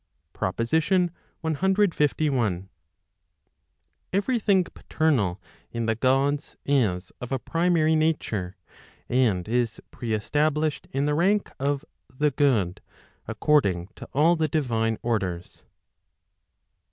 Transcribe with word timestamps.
PROPOSITION 0.33 1.11
CLI. 1.43 2.67
Every 4.11 4.39
thing 4.39 4.63
paternal 4.63 5.39
in 5.71 5.85
the 5.85 5.93
Gods 5.93 6.57
is 6.65 7.11
of 7.21 7.31
a 7.31 7.37
primary 7.37 7.95
nature, 7.95 8.57
and 9.07 9.47
is 9.47 9.79
pre 9.91 10.13
established 10.15 10.87
in 10.89 11.05
the 11.05 11.13
rank 11.13 11.51
of 11.59 11.85
the 12.09 12.31
good, 12.31 12.81
according 13.27 13.89
to 13.95 14.09
all 14.11 14.35
the 14.35 14.47
divine 14.47 14.97
orders. 15.03 15.65